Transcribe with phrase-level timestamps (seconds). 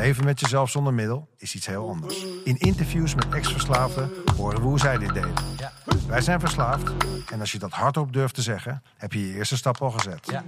[0.00, 2.24] leven met jezelf zonder middel is iets heel anders.
[2.44, 5.34] In interviews met ex-verslaafden horen we hoe zij dit deden.
[5.56, 5.72] Ja.
[6.08, 6.92] Wij zijn verslaafd
[7.30, 10.26] en als je dat hardop durft te zeggen, heb je je eerste stap al gezet.
[10.26, 10.44] Ja.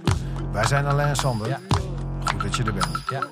[0.51, 1.47] Wij zijn Alain en Sander.
[1.47, 1.59] Ja.
[2.25, 3.09] Goed dat je er bent.
[3.09, 3.27] Ja.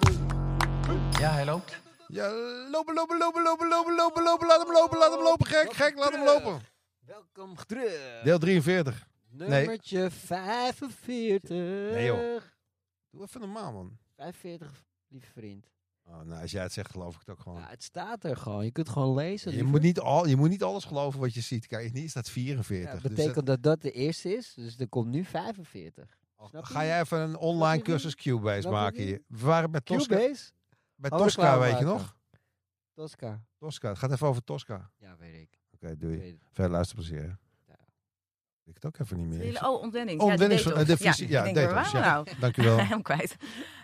[1.19, 1.81] Ja, hij loopt.
[2.07, 2.29] Ja,
[2.71, 4.47] lopen, lopen, lopen, lopen, lopen, lopen, lopen.
[4.47, 5.45] Laat hem lopen, laat hem lopen.
[5.45, 6.61] Gek, gek, laat hem lopen.
[7.05, 8.21] Welkom terug.
[8.23, 9.07] Deel 43.
[9.29, 11.49] Nummertje 45.
[11.49, 12.41] Nee, joh.
[13.11, 13.97] Doe even normaal, man.
[14.15, 15.69] 45, lieve vriend.
[16.03, 17.59] Oh, nou, als jij het zegt, geloof ik het ook gewoon.
[17.59, 18.65] Ja, het staat er gewoon.
[18.65, 19.55] Je kunt het gewoon lezen.
[19.55, 21.67] je, moet niet al, je moet niet alles geloven wat je ziet.
[21.67, 22.87] Kijk, hier staat 44.
[22.87, 24.53] Ja, dus dat betekent dat dat de eerste is.
[24.53, 26.17] Dus er komt nu 45.
[26.37, 29.07] dat- snap je ga jij even een online cursus Cubase maken niet?
[29.07, 29.21] hier.
[29.27, 30.15] We waren bij Tosca.
[30.15, 30.51] Cubase?
[30.95, 32.17] Bij Oh, Tosca, weet je nog?
[32.93, 33.45] Tosca.
[33.57, 33.89] Tosca.
[33.89, 34.91] Het gaat even over Tosca.
[34.97, 35.59] Ja, weet ik.
[35.71, 36.39] Oké, Ik doei.
[36.51, 37.37] Verder luisterplezier.
[38.63, 38.69] Ja.
[38.69, 39.65] Ik het ook even niet meer.
[39.65, 40.19] Oh, ontwenning.
[40.21, 41.73] Ontwenning- ja, de visie- ja, waar ja.
[41.73, 42.27] waren we nou?
[42.39, 42.77] Dankjewel.
[42.83, 43.35] Helemaal kwijt.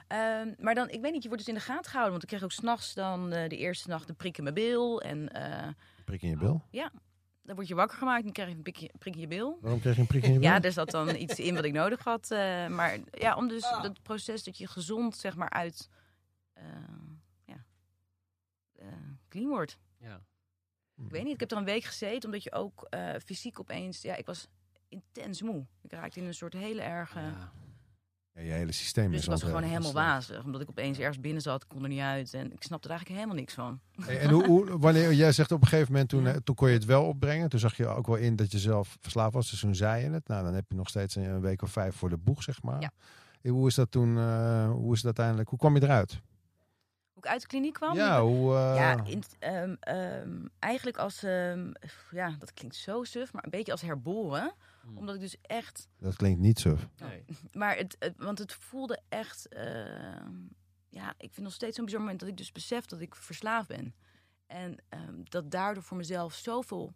[0.07, 2.11] Ehm, maar dan, ik weet niet, je wordt dus in de gaten gehouden.
[2.11, 5.01] Want ik kreeg ook s'nachts dan eh, de eerste nacht een prik in mijn bil.
[5.01, 5.67] En eh,
[6.05, 6.63] Prik in je bil.
[7.41, 8.61] dan word je wakker gemaakt en krijg je een
[8.97, 9.57] prik in je bil.
[9.61, 10.47] Waarom kreeg je een prik in je bil?
[10.49, 12.31] Ja, er zat dan iets in wat ik nodig had.
[12.31, 15.89] eh, maar ja, om dus dat proces dat je gezond, zeg maar, uit
[17.45, 17.65] ja,
[18.75, 18.87] eh,
[19.29, 19.77] clean wordt.
[19.99, 20.21] Ja.
[21.05, 24.01] Ik weet niet, ik heb er een week gezeten, omdat je ook eh, fysiek opeens...
[24.01, 24.47] Ja, ik was
[24.89, 25.65] intens moe.
[25.81, 27.19] Ik raakte in een soort hele erge...
[27.19, 27.51] Ja.
[28.33, 29.83] Ja, je hele systeem Dus is ik was gewoon ontwerpt.
[29.85, 30.43] helemaal wazig.
[30.43, 32.33] Omdat ik opeens ergens binnen zat, kon er niet uit.
[32.33, 33.79] En ik snapte er eigenlijk helemaal niks van.
[34.05, 36.33] Hey, en hoe, hoe, wanneer jij zegt op een gegeven moment, toen, Ja.
[36.33, 37.49] eh, toen kon je het wel opbrengen.
[37.49, 39.49] Toen zag je ook wel in dat je zelf verslaafd was.
[39.49, 40.27] Dus toen zei je het.
[40.27, 42.81] Nou, dan heb je nog steeds een, week of vijf voor de boeg, zeg maar.
[42.81, 42.91] Ja.
[43.41, 46.11] Eh, Hoe is dat toen, eh, hoe is het uiteindelijk, hoe kwam je eruit?
[47.13, 47.95] Hoe ik uit de kliniek kwam?
[47.95, 48.55] ja, hoe...
[48.55, 51.23] eh, Ja, in, ehm, ehm, eigenlijk als...
[51.23, 51.71] ehm,
[52.11, 54.53] ja, dat klinkt zo suf, maar een beetje als herboren.
[54.87, 54.97] Hm.
[54.97, 55.87] Omdat ik dus echt...
[55.97, 56.87] Dat klinkt niet suf.
[56.97, 57.25] Nee.
[57.53, 59.47] Maar het, het- want het voelde echt...
[59.47, 60.33] ehm,
[60.89, 63.67] ja, ik vind nog steeds zo'n bizar moment dat ik dus besef dat ik verslaafd
[63.67, 63.95] ben.
[64.45, 66.93] En ehm, dat daardoor voor mezelf zoveel...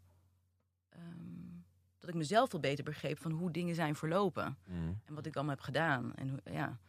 [0.89, 1.59] ehm,
[1.97, 4.57] dat ik mezelf veel beter begreep van hoe dingen zijn verlopen.
[5.05, 6.13] En wat ik allemaal heb gedaan.
[6.15, 6.79] En, hoe- ja.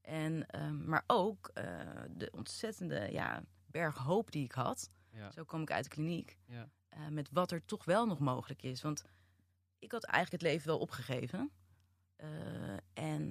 [0.00, 1.64] en, ehm, maar ook eh,
[2.10, 4.90] de ontzettende ja, berg hoop die ik had.
[5.12, 5.30] Ja.
[5.30, 6.38] Zo kwam ik uit de kliniek.
[6.46, 6.68] Ja.
[6.88, 8.82] eh, met wat er toch wel nog mogelijk is.
[8.82, 9.04] Want
[9.80, 11.50] ik had eigenlijk het leven wel opgegeven.
[12.16, 12.28] Eh,
[12.94, 13.30] en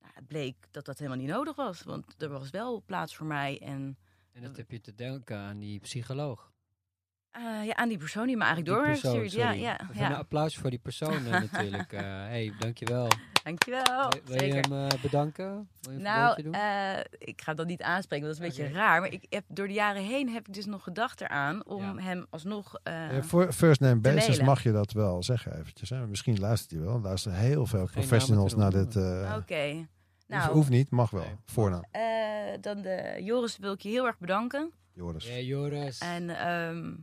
[0.00, 1.82] nou, het bleek dat dat helemaal niet nodig was.
[1.82, 3.60] Want er was wel plaats voor mij.
[3.60, 3.98] En
[4.32, 6.52] En dat heb je te denken aan die psycholoog.
[7.30, 9.42] eh, ja, aan die persoon die me eigenlijk Die door heeft persoon, gestuurd.
[9.44, 10.16] Ja, ja, Even Een ja.
[10.16, 11.92] applaus voor die persoon eh, natuurlijk.
[12.02, 13.08] eh hey, dankjewel.
[13.48, 14.10] Dankjewel.
[14.10, 14.70] wil, wil je Zeker.
[14.70, 15.68] hem eh, bedanken?
[15.80, 16.52] Wil je Nou, doen?
[16.54, 19.00] eh, ik ga dat niet aanspreken, want dat is een beetje raar.
[19.00, 22.02] Maar ik heb, door de jaren heen heb ik dus nog gedacht eraan om Ja.
[22.02, 22.74] hem alsnog...
[22.82, 25.90] eh, Eh, voor first name basis mag je dat wel zeggen eventjes.
[25.90, 26.06] Hè?
[26.06, 26.94] Misschien luistert hij wel.
[26.94, 28.96] Er luisteren heel veel professionals naar dit.
[28.96, 29.70] eh Oké.
[29.72, 29.86] hoeft-
[30.26, 31.22] Nou, hoeft niet, mag wel.
[31.22, 31.36] Nee.
[31.44, 31.84] Voornaam.
[31.90, 32.02] eh,
[32.60, 34.72] dan de Joris wil ik je heel erg bedanken.
[34.92, 35.26] Joris.
[35.28, 35.98] Ja, Joris.
[35.98, 36.94] En ehm,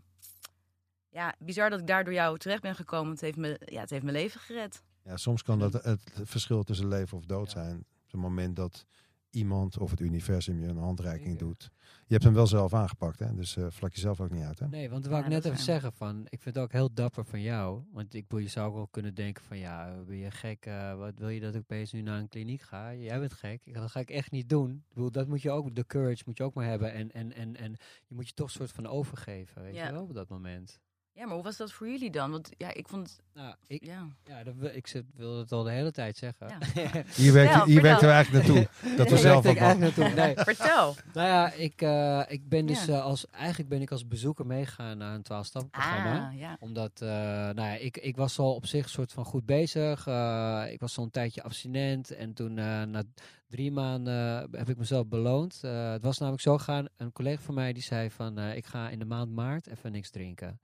[1.10, 3.12] ja, bizar dat ik daar door jou terecht ben gekomen.
[3.12, 4.84] Het heeft, me, ja, het heeft mijn leven gered.
[5.06, 7.64] Ja, soms kan dat het verschil tussen leven of dood Ja.
[7.64, 7.78] zijn.
[7.78, 8.86] Op het moment dat
[9.30, 11.46] iemand of het universum je een handreiking Zeker.
[11.46, 11.72] doet.
[12.08, 13.34] Je hebt hem wel zelf aangepakt, hè?
[13.36, 14.60] dus eh, vlak jezelf ook niet uit.
[14.60, 14.68] Hè?
[14.68, 16.94] Nee, want dat wou Ja, ik net even zeggen van, ik vind het ook heel
[16.94, 17.84] dapper van jou.
[17.92, 20.66] Want ik bedoel, je zou ook wel kunnen denken van, ja, ben je gek?
[20.66, 22.94] eh, wat wil je dat ik opeens nu naar een kliniek ga?
[22.94, 23.62] Jij bent gek.
[23.66, 24.72] Ik- Dat ga ik echt niet doen.
[24.72, 26.94] Ik bedoel, dat moet je ook, de courage moet je ook maar hebben.
[26.94, 27.72] En, en, en, en
[28.08, 29.86] je moet je toch een soort van overgeven, weet Ja.
[29.86, 30.80] je wel, op dat moment.
[31.18, 32.31] Ja, maar hoe was dat voor jullie dan?
[32.31, 33.20] Want ja, ik vond het...
[33.34, 34.08] Nou, ik, Ja.
[34.26, 36.48] ja, dat, ik zit, wil het al de hele tijd zeggen.
[36.48, 36.58] Ja.
[37.16, 38.68] Hier werkt, Vertel, hier werkt we eigenlijk naartoe.
[38.98, 40.09] Dat we zelf ook naartoe.
[40.09, 40.96] Nee, Vertel.
[41.14, 42.94] Nou ja, ik, eh, ik ben dus Ja.
[42.94, 46.28] eh, als, eigenlijk ben ik als bezoeker meegegaan naar een 12-stappenprogramma.
[46.28, 46.58] Ah, ja.
[46.59, 50.08] Omdat, eh, nou ja, ik, ik was al op zich een soort van goed bezig.
[50.08, 52.12] Eh, ik was al een tijdje abstinent.
[52.12, 53.03] En toen eh, na
[53.47, 55.59] drie maanden eh, heb ik mezelf beloond.
[55.64, 58.38] Eh, het was namelijk zo gegaan, een collega van mij die zei van...
[58.38, 60.59] eh, ik ga in de maand maart even niks drinken.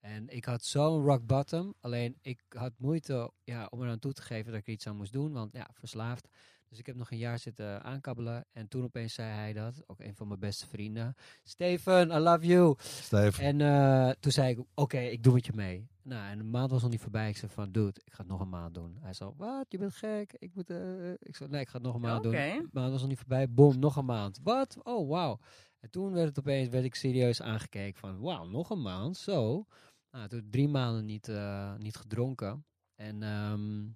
[0.00, 1.74] En ik had zo'n rock bottom.
[1.80, 4.86] Alleen ik had moeite ja, om er aan toe te geven dat ik er iets
[4.86, 5.32] aan moest doen.
[5.32, 6.28] Want ja, verslaafd.
[6.68, 8.46] Dus ik heb nog een jaar zitten aankabbelen.
[8.52, 9.82] En toen opeens zei hij dat.
[9.86, 11.14] Ook een van mijn beste vrienden.
[11.42, 12.74] Steven, I love you.
[12.78, 15.88] Steve, En eh, toen zei ik, oké, ik doe met je mee.
[16.02, 17.28] Nou, en een maand was nog niet voorbij.
[17.28, 18.96] Ik zei van, dude, ik ga het nog een maand doen.
[19.00, 20.34] Hij zei, wat, je bent gek.
[20.38, 22.34] Ik moet, eh, ik zei, nee, ik ga het nog een maand doen.
[22.34, 23.50] Een maand was nog niet voorbij.
[23.50, 24.40] Boom, nog een maand.
[24.42, 24.76] Wat?
[24.82, 25.38] Oh, wauw.
[25.80, 29.66] En toen werd het opeens, werd ik serieus aangekeken van, wauw, nog een maand, zo.
[30.10, 32.64] Nou, toen drie maanden niet, eh, niet gedronken.
[32.94, 33.86] En ehm,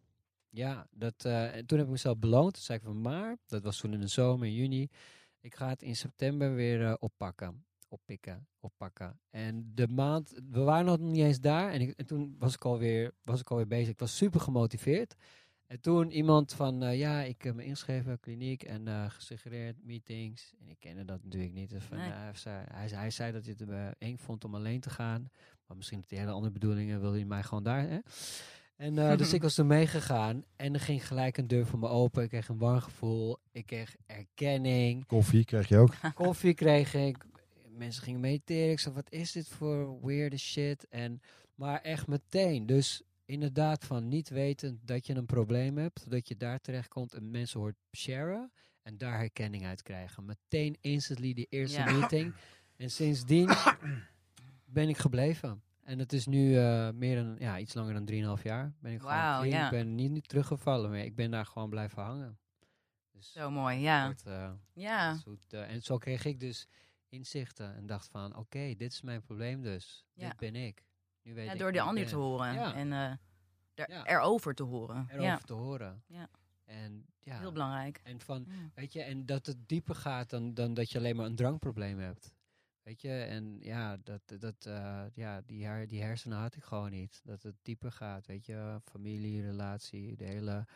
[0.49, 2.55] ja, dat, eh, en toen heb ik mezelf beloond.
[2.55, 4.89] Toen zei ik van, maar, dat was toen in de zomer, in juni.
[5.41, 7.65] Ik ga het in september weer eh, oppakken.
[7.89, 9.21] Oppikken, oppakken.
[9.31, 11.71] En de maand, we waren nog niet eens daar.
[11.73, 13.89] En, ik, en toen was ik, alweer, was ik alweer bezig.
[13.89, 15.15] Ik was super gemotiveerd.
[15.67, 20.55] En toen iemand van, ja, ik heb me ingeschreven, kliniek en eh, gesuggereerd meetings.
[20.61, 21.71] En ik kende dat natuurlijk niet.
[21.71, 22.11] Dus van, Nee.
[22.11, 25.31] hij, zei, hij, zei- hij zei dat hij het eng vond om alleen te gaan.
[25.67, 27.89] Maar misschien had hij hele andere bedoelingen, wilde hij mij gewoon daar.
[27.89, 27.99] Hè?
[28.77, 31.89] En eh, dus ik was toen meegegaan en er ging gelijk een deur voor me
[31.89, 32.23] open.
[32.23, 33.39] Ik kreeg een warm gevoel.
[33.53, 35.07] Ik kreeg erkenning.
[35.07, 35.95] Koffie kreeg je ook.
[36.15, 37.17] Koffie kreeg ik.
[37.69, 38.71] Mensen gingen mediteren.
[38.71, 40.89] Ik zei, wat is dit voor weirde shit?
[40.89, 41.21] En,
[41.55, 42.67] maar echt meteen.
[42.67, 46.11] Dus inderdaad van niet weten dat je een probleem hebt.
[46.11, 48.53] Dat je daar terecht komt en mensen hoort sharen.
[48.83, 50.25] En daar herkenning uit krijgen.
[50.25, 51.93] Meteen instantly die eerste Ja.
[51.93, 52.35] meeting.
[52.77, 53.49] En sindsdien
[54.73, 55.63] ben ik gebleven.
[55.83, 58.73] En het is nu eh, meer dan, ja, iets langer dan 3,5 jaar.
[58.81, 59.57] Ben ik gewoon Wauw, clean.
[59.59, 59.65] ja.
[59.65, 61.05] Ik ben niet, niet teruggevallen meer.
[61.05, 62.39] Ik ben daar gewoon blijven hangen.
[63.13, 64.13] Dus Zo mooi, ja.
[64.25, 66.67] eh, Ja, Zoet, eh, en zo kreeg ik dus
[67.09, 70.07] inzichten en dacht van, oké, dit is mijn probleem dus.
[70.13, 70.29] Ja.
[70.29, 70.85] Dit ben ik.
[71.23, 72.75] Nu weet ja ik door de ander te horen Ja.
[72.75, 73.19] en er,
[74.05, 75.07] erover te horen.
[75.11, 76.03] Erover te horen.
[76.07, 76.29] Ja.
[76.65, 78.01] En ja, heel belangrijk.
[78.05, 81.27] en van, weet je, en dat het dieper gaat dan, dan dat je alleen maar
[81.27, 82.33] een drankprobleem hebt.
[82.83, 86.91] Weet je, en ja, dat, dat, eh, ja die, her, die hersenen had ik gewoon
[86.91, 87.21] niet.
[87.25, 90.67] Dat het dieper gaat, weet je, familie, relatie, de hele,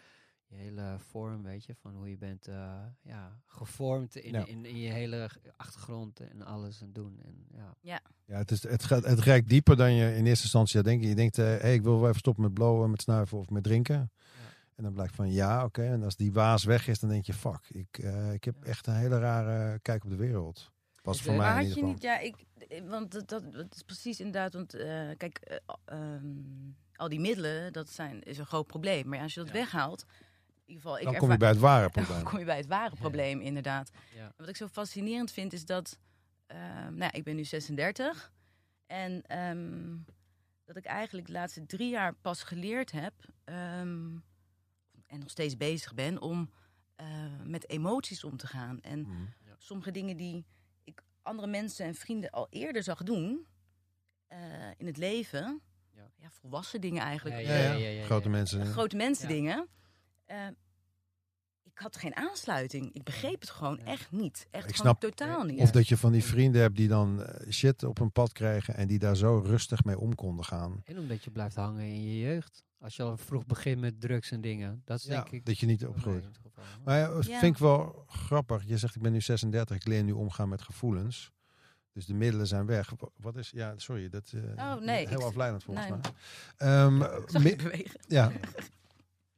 [0.47, 4.47] je hele vorm, weet je, van hoe je bent eh, ja, gevormd in, Ja.
[4.47, 7.21] in, in je hele achtergrond en alles en doen.
[7.25, 7.47] En,
[7.81, 8.01] ja.
[8.25, 11.09] Ja, het, is, het, gaat, het reikt dieper dan je in eerste instantie denken.
[11.09, 13.63] Je denkt, hé, hey, ik wil wel even stoppen met blowen, met snuiven of met
[13.63, 14.11] drinken.
[14.75, 15.83] En dan blijkt van, ja, oké.
[15.83, 18.87] En als die waas weg is, dan denk je, fuck, ik, eh, ik heb echt
[18.87, 20.75] een hele rare kijk op de wereld.
[21.07, 22.19] Was Dus, voor eh, mij Maar in had ieder je geval.
[22.19, 25.57] niet, ja, ik, eh, want dat, dat, dat is precies inderdaad, want eh, kijk, eh,
[25.85, 26.27] ehm,
[26.95, 29.09] al die middelen, dat zijn, is een groot probleem.
[29.09, 29.55] Maar als je dat Ja.
[29.55, 32.25] weghaalt, in ieder geval, ik Dan kom je bij het ware dan probleem.
[32.25, 33.91] kom je bij het ware probleem, inderdaad.
[34.15, 34.33] Ja.
[34.37, 35.99] Wat ik zo fascinerend vind, is dat,
[36.47, 38.33] ehm, nou, ja, ik ben nu 36
[38.87, 39.97] en ehm,
[40.65, 43.13] dat ik eigenlijk de laatste drie jaar pas geleerd heb
[43.45, 44.17] ehm,
[45.07, 46.51] en nog steeds bezig ben om
[46.97, 47.07] eh,
[47.45, 48.81] met emoties om te gaan.
[48.81, 49.13] En Mhm.
[49.59, 50.47] sommige dingen die
[51.27, 53.47] andere mensen en vrienden al eerder zag doen
[54.27, 54.39] eh,
[54.77, 55.61] in het leven.
[55.95, 56.11] Ja.
[56.17, 56.31] Ja.
[56.31, 57.41] volwassen dingen eigenlijk.
[57.41, 58.67] Ja, Ja, ja, ja, ja, Grote mensen.
[58.67, 59.35] grote mensen Ja.
[59.35, 59.69] dingen.
[60.27, 60.47] Eh,
[61.77, 62.91] ik had geen aansluiting.
[62.93, 64.47] Ik begreep het gewoon echt niet.
[64.51, 65.61] Echt Ik snap- totaal niet.
[65.61, 68.75] Of dat je van die vrienden hebt die dan eh, shit op hun pad krijgen
[68.77, 70.83] en die daar zo rustig mee om konden gaan.
[70.85, 72.65] En omdat je blijft hangen in je jeugd.
[72.79, 74.83] Als je al vroeg begint met drugs en dingen.
[74.85, 75.47] Dat is Ja, denk ik...
[75.47, 76.25] dat je niet opgroeit.
[76.85, 77.39] Maar ja, dat Ja.
[77.39, 78.63] vind ik wel grappig.
[78.67, 81.33] Je zegt, ik ben nu 36, ik leer nu omgaan met gevoelens.
[81.93, 82.93] Dus de middelen zijn weg.
[82.99, 85.99] Wa- Wat is, ja, sorry, dat eh Oh, nee, heel ik- afleidend volgens nee.
[85.99, 86.11] mij.
[86.57, 86.99] Ehm,
[87.63, 88.01] bewegen.
[88.09, 88.33] ja.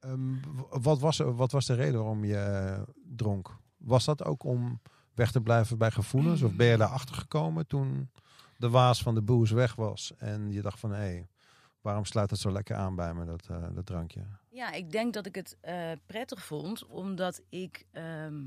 [0.01, 0.35] Ehm,
[0.71, 2.85] wat, was, wat was de reden waarom je
[3.17, 3.57] dronk?
[3.77, 4.81] Was dat ook om
[5.15, 6.43] weg te blijven bij gevoelens?
[6.43, 8.11] Of ben je daarachter gekomen toen
[8.57, 10.13] de waas van de boos weg was?
[10.17, 11.29] En je dacht van, hé, hey,
[11.81, 14.27] waarom sluit het zo lekker aan bij me, dat, eh, dat drankje?
[14.49, 18.45] Ja, ik denk dat ik het eh, prettig vond, omdat ik ehm,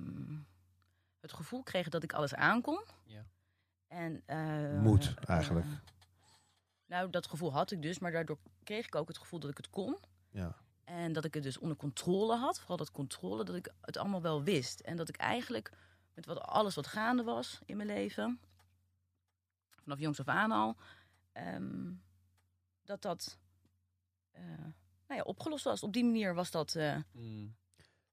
[1.19, 2.83] het gevoel kreeg dat ik alles aankon.
[3.05, 3.25] Ja.
[3.87, 5.65] En, eh, Moet, eigenlijk.
[6.85, 9.57] nou, dat gevoel had ik dus, maar daardoor kreeg ik ook het gevoel dat ik
[9.57, 9.97] het kon.
[10.29, 10.55] Ja.
[10.91, 12.59] En dat ik het dus onder controle had.
[12.59, 14.79] Vooral dat controle, dat ik het allemaal wel wist.
[14.79, 15.71] En dat ik eigenlijk
[16.13, 18.39] met wat, alles wat gaande was in mijn leven,
[19.83, 20.75] vanaf jongs af aan al,
[21.31, 21.91] ehm,
[22.83, 23.39] dat dat
[24.31, 24.41] eh,
[25.07, 25.83] nou ja, opgelost was.
[25.83, 27.55] Op die manier was dat eh, Mm.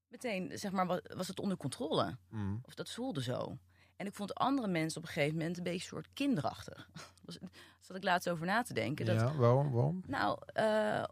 [0.09, 2.17] meteen, zeg maar, wa- was het onder controle.
[2.29, 2.61] Mm.
[2.63, 3.59] Of dat voelde zo.
[3.97, 6.91] En ik vond andere mensen op een gegeven moment een beetje soort kinderachtig.
[7.25, 9.07] Was- Daar zat ik laatst over na te denken.
[9.07, 9.71] Dat, Ja, waarom?
[9.71, 10.03] waarom?
[10.07, 11.05] nou, eh,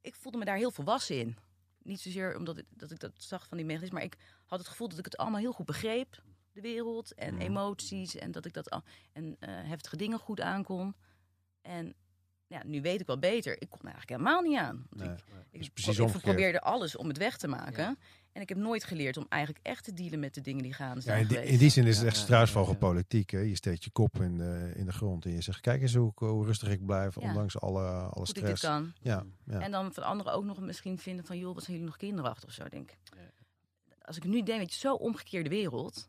[0.00, 1.36] ik voelde me daar heel volwassen in.
[1.82, 4.16] Niet zozeer omdat ik, dat ik dat zag van die mechanismen, maar ik
[4.46, 6.22] had het gevoel dat ik het allemaal heel goed begreep.
[6.52, 7.42] De wereld en Mhm.
[7.42, 10.94] emoties en dat ik dat al, en eh, heftige dingen goed aankon.
[11.62, 11.94] En
[12.46, 13.52] ja, nu weet ik wel beter.
[13.62, 14.86] Ik kon er eigenlijk helemaal niet aan.
[14.90, 15.10] Want Nee.
[15.50, 17.82] ik, ik, precies probeerde alles om het weg te maken.
[17.84, 17.96] Ja.
[18.32, 20.94] En ik heb nooit geleerd om eigenlijk echt te dealen met de dingen die gaande
[20.96, 21.52] Ja, zijn in, die, geweest.
[21.52, 23.30] in die zin is het echt struisvogelpolitiek.
[23.30, 23.38] Hè?
[23.38, 26.12] Je steekt je kop in de, in de grond en je zegt, kijk eens hoe,
[26.14, 27.28] hoe rustig ik blijf, Ja.
[27.28, 28.62] ondanks alle, alle Goed ik dit stress.
[28.62, 28.92] kan.
[29.00, 29.60] Ja, ja.
[29.60, 31.38] En dan van anderen ook nog misschien vinden van...
[31.38, 32.98] joh, wat zijn jullie nog kinderachtig of zo, denk ik.
[33.16, 33.20] Ja.
[34.02, 36.08] Als ik nu denk, weet je, zo omgekeerde wereld.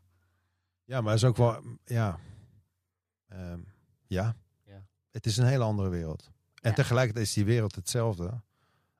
[0.84, 2.18] ja, maar het is ook wel, ja,
[3.28, 3.60] Ehm,
[4.06, 4.36] ja.
[4.64, 4.86] Ja.
[5.10, 6.30] het is een hele andere wereld.
[6.60, 6.76] En Ja.
[6.76, 8.40] tegelijkertijd is die wereld hetzelfde.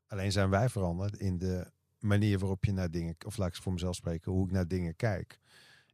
[0.07, 1.71] Alleen zijn wij veranderd in de
[2.03, 4.97] manier waarop je naar dingen, of laat ik voor mezelf spreken, hoe ik naar dingen
[4.97, 5.41] kijk.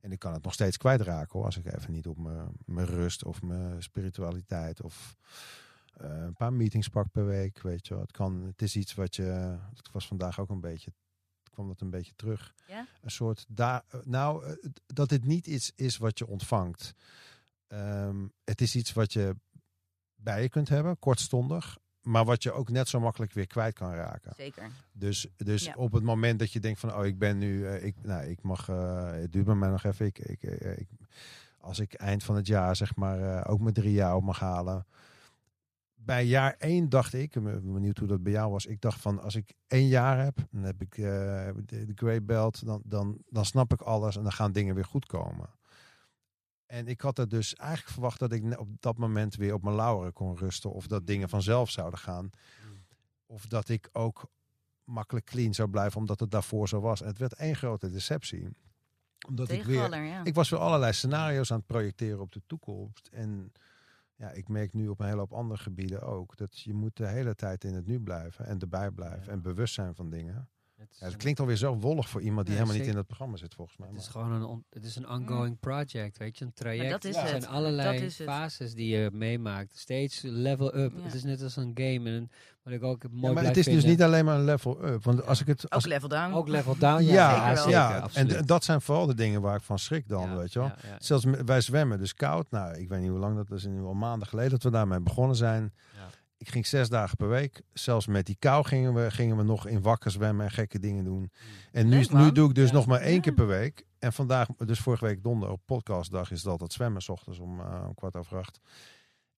[0.01, 2.19] En ik kan het nog steeds kwijtraken hoor, als ik even niet op
[2.65, 5.17] mijn, rust of mijn spiritualiteit of
[5.93, 8.03] eh, een paar meetings pak per week, weet je wel.
[8.03, 10.93] Het, kan, het is iets wat je, het was vandaag ook een beetje,
[11.51, 12.55] kwam dat een beetje terug.
[12.67, 12.87] Ja?
[13.01, 16.95] Een soort, daar, eh, nou, eh, dat het niet iets is wat je ontvangt.
[17.67, 19.37] Ehm, het is iets wat je
[20.15, 21.79] bij je kunt hebben, kortstondig.
[22.03, 24.33] Maar wat je ook net zo makkelijk weer kwijt kan raken.
[24.37, 24.71] Zeker.
[24.93, 25.75] Dus, dus Ja.
[25.77, 28.43] op het moment dat je denkt van, oh, ik ben nu, eh, ik, nou, ik
[28.43, 30.07] mag, eh, het duurt bij mij nog even.
[30.07, 30.89] Ik, ik, eh, ik,
[31.61, 34.87] als ik eind van het jaar, zeg maar, ook mijn drie jaar op mag halen.
[35.95, 38.67] Bij jaar één dacht ik, ik ben benieuwd hoe dat bij jou was.
[38.67, 42.65] Ik dacht van, als ik één jaar heb, dan heb ik de, de Grey Belt,
[42.67, 45.49] dan, dan, dan snap ik alles en dan gaan dingen weer goed komen.
[46.69, 49.77] En ik had er dus eigenlijk verwacht dat ik op dat moment weer op mijn
[49.77, 50.73] lauweren kon rusten.
[50.73, 52.31] Of dat dingen vanzelf zouden gaan.
[53.27, 54.31] Of dat ik ook
[54.85, 57.01] makkelijk clean zou blijven, omdat het daarvoor zo was.
[57.01, 58.49] En het werd één grote deceptie.
[59.29, 60.05] Omdat ik weer.
[60.05, 60.25] Ja.
[60.25, 63.09] Ik was weer allerlei scenario's aan het projecteren op de toekomst.
[63.13, 63.53] En
[64.15, 66.37] ja, ik merk nu op een hele hoop andere gebieden ook.
[66.37, 68.47] Dat je moet de hele tijd in het nu blijven.
[68.47, 69.25] En erbij blijven.
[69.25, 69.33] Ja.
[69.33, 70.49] En bewust zijn van dingen.
[70.79, 73.07] Het Ja, dat klinkt alweer zo wollig voor iemand die Ja, helemaal niet in het
[73.07, 73.89] programma zit, volgens mij.
[73.89, 76.91] Het is Maar- gewoon een, on- het is een ongoing project, weet je, een traject.
[76.91, 77.31] dat is er het.
[77.31, 78.27] zijn allerlei Dat is het.
[78.29, 79.79] fases die je meemaakt.
[79.79, 80.93] Steeds level up.
[80.97, 81.03] Ja.
[81.03, 82.11] Het is net als een game.
[82.11, 82.31] En
[82.63, 85.05] wat ik ook mooi Ja, maar het is dus niet alleen maar een level up.
[85.05, 85.71] Want als ik het.
[85.71, 86.33] Als, Ook level down.
[86.35, 87.13] Ook level down, ja.
[87.13, 87.71] ja, zeker wel.
[87.71, 90.59] ja, en dat zijn vooral de dingen waar ik van schrik dan, Ja, weet je
[90.59, 90.69] wel.
[90.69, 90.97] ja, ja.
[90.99, 92.51] Zelfs met- wij zwemmen dus koud.
[92.51, 93.65] Nou, ik weet niet hoe lang dat is.
[93.67, 95.73] Nu al maanden geleden dat we daarmee begonnen zijn.
[95.95, 96.01] Ja.
[96.39, 97.63] Ik ging zes dagen per week.
[97.73, 101.05] Zelfs met die kou gingen we, gingen we nog in wakker zwemmen en gekke dingen
[101.05, 101.31] doen.
[101.73, 102.75] En nu, nu doe ik dus Ja.
[102.75, 103.21] nog maar één Ja.
[103.21, 103.87] keer per week.
[103.99, 107.03] En vandaag, dus vorige week donderdag op podcastdag, is het altijd zwemmen.
[107.03, 108.61] S ochtends om, eh, om kwart over acht.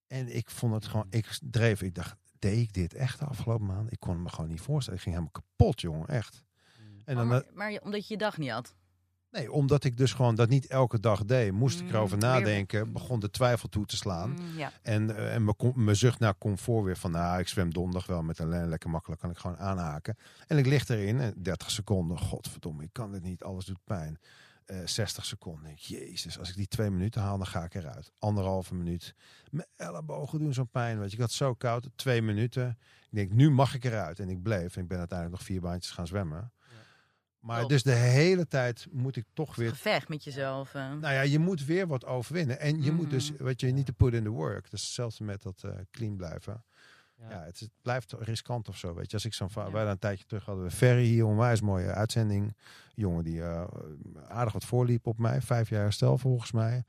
[0.06, 3.66] En ik vond het gewoon, ik dreef, ik dacht, deed ik dit echt de afgelopen
[3.66, 3.92] maand?
[3.92, 4.98] Ik kon me gewoon niet voorstellen.
[4.98, 6.44] Ik ging helemaal kapot, jongen, echt.
[6.80, 7.00] Mm.
[7.04, 8.74] En Oh, dan, maar, maar omdat je je dag niet had.
[9.30, 11.52] Nee, omdat ik dus gewoon dat niet elke dag deed.
[11.52, 12.92] Moest ik Mm, erover weer- nadenken.
[12.92, 14.30] Begon de twijfel toe te slaan.
[14.30, 14.72] Mm, ja.
[14.82, 17.10] En, eh, en mijn zucht naar comfort weer van...
[17.10, 19.20] Nou, ik zwem donderdag wel met een le- lekker makkelijk.
[19.20, 20.16] Kan ik gewoon aanhaken.
[20.46, 21.20] En ik lig erin.
[21.20, 22.18] En 30 seconden.
[22.18, 23.42] Godverdomme, ik kan dit niet.
[23.42, 24.18] Alles doet pijn.
[24.64, 25.64] Eh 60 seconden.
[25.64, 28.12] denk ik, Jezus, als ik die twee minuten haal, dan ga ik eruit.
[28.18, 29.14] Anderhalve minuut.
[29.50, 30.98] Mijn ellebogen doen zo'n pijn.
[30.98, 31.88] Weet je, ik had zo koud.
[31.96, 32.78] Twee minuten.
[33.10, 34.18] Ik denk, nu mag ik eruit.
[34.20, 34.76] En ik bleef.
[34.76, 36.52] En ik ben uiteindelijk nog vier baantjes gaan zwemmen.
[37.40, 37.68] Maar Top.
[37.68, 40.74] dus de hele tijd moet ik toch weer Gevecht met jezelf.
[40.74, 40.82] eh.
[40.82, 42.60] nou ja, je moet weer wat overwinnen.
[42.60, 43.44] En je moet dus, Mhm.
[43.44, 44.62] weet je, niet te put in the work.
[44.64, 46.64] Dat is hetzelfde met dat eh, clean blijven.
[47.16, 47.30] Ja.
[47.30, 48.94] Ja, het, is- het blijft riskant of zo.
[48.94, 49.70] Weet je, als ik zo'n Ja.
[49.70, 52.56] wij een tijdje terug hadden we Ferry hier, onwijs mooie uitzending.
[52.94, 53.64] Jongen die eh,
[54.28, 56.84] aardig wat voorliep op mij, vijf jaar herstel volgens mij.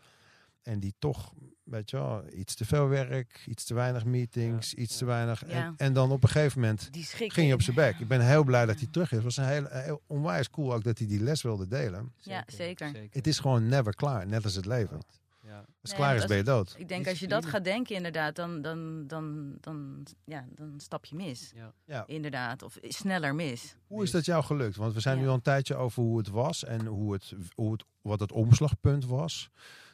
[0.62, 1.34] En die toch,
[1.71, 5.43] weet je wel, iets te veel werk, iets te weinig meetings, iets te weinig.
[5.47, 5.53] Ja.
[5.53, 7.99] En, en dan op een gegeven moment ging je op zijn bek.
[7.99, 9.15] Ik ben heel blij dat hij terug is.
[9.15, 12.13] Het was een heel, heel onwijs cool ook dat hij die les wilde delen.
[12.19, 12.91] Ja, zeker.
[13.09, 14.99] Het is gewoon never klaar, net als het leven.
[15.43, 15.57] Ja.
[15.57, 16.75] Als het Nee, klaar is, als- ben je dood.
[16.77, 21.05] Ik denk als je dat gaat denken inderdaad, dan, dan, dan, dan, ja, dan stap
[21.05, 21.51] je mis.
[21.55, 21.73] Ja.
[21.85, 22.03] Ja.
[22.07, 22.63] Inderdaad.
[22.63, 23.75] Of sneller mis.
[23.87, 24.75] Hoe is dat jou gelukt?
[24.75, 25.21] Want we zijn Ja.
[25.23, 28.31] nu al een tijdje over hoe het was en hoe het, hoe het, wat het
[28.31, 29.49] omslagpunt was.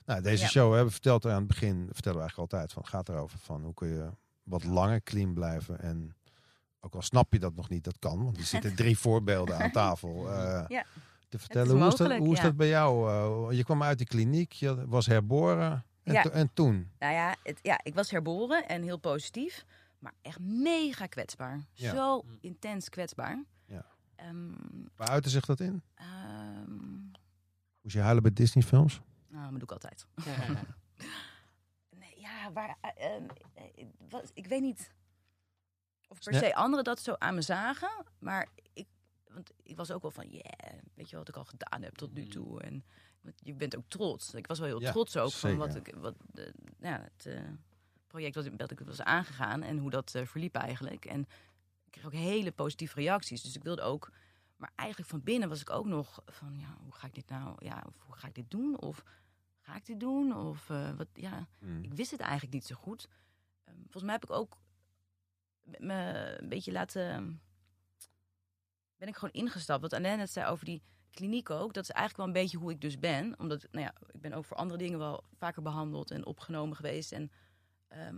[0.07, 0.49] Nou, deze Ja.
[0.49, 3.39] show hebben we verteld aan het begin, vertellen we eigenlijk altijd van, het gaat erover
[3.39, 4.09] van hoe kun je
[4.43, 6.15] wat langer clean blijven en
[6.79, 9.71] ook al snap je dat nog niet, dat kan, want er zitten drie voorbeelden aan
[9.71, 10.31] tafel.
[10.31, 10.85] eh, Ja.
[11.29, 13.09] Te vertellen, hoe, is dat, hoe is bij jou?
[13.51, 16.21] eh, je kwam uit de kliniek, je was herboren en, Ja.
[16.21, 16.91] to- en toen?
[16.99, 19.65] Nou ja, het, ja, ik was herboren en heel positief.
[19.99, 21.59] Maar echt mega kwetsbaar.
[21.73, 21.95] Ja.
[21.95, 22.37] Zo Mm.
[22.41, 23.43] intens kwetsbaar.
[23.65, 23.85] Ja.
[24.15, 24.51] Ehm,
[24.95, 25.81] Waar uitte zich dat in?
[25.95, 26.95] ehm,
[27.81, 28.63] Moest je huilen bij Disney
[29.51, 30.05] dat doe ik altijd.
[31.89, 32.77] Nee, ja, waar,
[34.09, 34.91] wat, ik weet niet
[36.07, 37.89] of per se anderen dat zo aan me zagen.
[38.19, 38.87] Maar ik,
[39.27, 42.13] want ik was ook wel van, yeah, weet je wat ik al gedaan heb tot
[42.13, 42.29] nu Mhm.
[42.29, 42.61] toe.
[42.61, 42.85] En
[43.35, 44.33] je bent ook trots.
[44.33, 47.41] Ik was wel heel Ja, trots ook van wat ik, wat, de, ja, het eh,
[48.07, 51.05] project wat, ik- dat ik was aangegaan en hoe dat eh, verliep eigenlijk.
[51.05, 51.19] En
[51.85, 53.41] ik kreeg ook hele positieve reacties.
[53.41, 54.11] Dus ik wilde ook,
[54.55, 57.65] maar eigenlijk van binnen was ik ook nog van, ja, hoe ga ik dit nou,
[57.65, 58.79] ja, of hoe ga ik dit doen?
[58.81, 59.03] Of
[59.67, 60.35] ga ik dit doen?
[60.35, 61.83] Of eh, wat, ja, Hmm.
[61.83, 63.07] ik wist het eigenlijk niet zo goed.
[63.63, 64.57] Ehm, volgens mij heb ik ook
[65.63, 67.41] me een beetje laten.
[68.97, 69.81] Ben ik gewoon ingestapt.
[69.81, 70.81] Wat Alain net zei over die
[71.11, 71.73] kliniek ook.
[71.73, 73.39] Dat is eigenlijk wel een beetje hoe ik dus ben.
[73.39, 77.11] Omdat, nou ja, ik ben ook voor andere dingen wel vaker behandeld en opgenomen geweest.
[77.11, 77.31] En
[77.87, 78.17] ehm,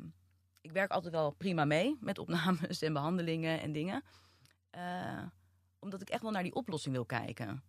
[0.62, 4.04] ik werk altijd wel prima mee met opnames en behandelingen en dingen.
[4.70, 5.24] Eh,
[5.80, 7.64] omdat ik echt wel naar die oplossing wil kijken.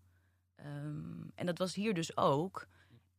[0.55, 2.69] Ehm, en dat was hier dus ook.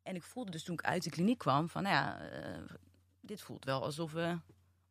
[0.03, 2.61] En ik voelde dus toen ik uit de kliniek kwam van, nou ja, eh,
[3.21, 4.37] dit voelt wel alsof, we,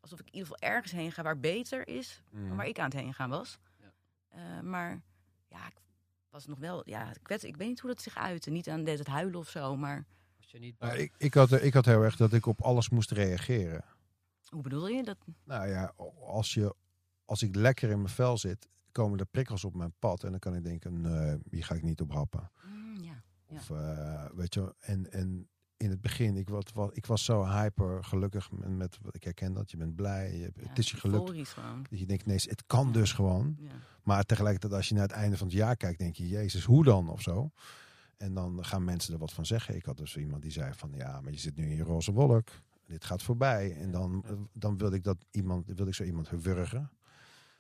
[0.01, 2.49] alsof ik in ieder geval ergens heen ga waar beter is Hmm.
[2.49, 3.59] dan waar ik aan het heen gaan was.
[3.81, 3.93] Ja.
[4.29, 5.03] Eh, maar
[5.49, 5.81] ja, ik
[6.31, 8.51] was nog wel, ja, kwets, ik weet niet hoe dat zich uitte.
[8.51, 11.75] Niet aan het huilen of zo, maar Als je niet Nou, ik, ik, had, ik
[11.75, 13.85] had heel erg dat ik op alles moest reageren.
[14.49, 15.19] Hoe bedoel je dat?
[15.45, 15.93] Nou ja,
[16.27, 16.75] als, je,
[17.25, 20.25] als ik lekker in mijn vel zit, komen er prikkels op mijn pad.
[20.25, 22.51] En dan kan ik denken, nee, hier ga ik niet op happen.
[22.63, 22.73] Mm.
[22.73, 22.80] Ja.
[23.51, 27.45] Of eh, weet je, en, en in het begin, ik was, was, ik was zo
[27.47, 30.91] hyper gelukkig met, met wat ik herken dat je bent blij, je, Ja, het is
[30.91, 31.49] je gelukt.
[31.49, 31.87] gewoon.
[31.91, 33.57] Dat je denkt, nee, het kan dus gewoon.
[33.59, 33.71] Ja.
[34.03, 36.85] Maar tegelijkertijd, als je naar het einde van het jaar kijkt, denk je, Jezus, hoe
[36.85, 37.51] dan of zo?
[38.17, 39.75] En dan gaan mensen er wat van zeggen.
[39.75, 42.13] Ik had dus iemand die zei van, ja, maar je zit nu in je roze
[42.13, 42.49] wolk.
[42.87, 43.77] Dit gaat voorbij.
[43.77, 46.91] En dan, dan wilde ik dat iemand, wilde ik zo iemand wurgen.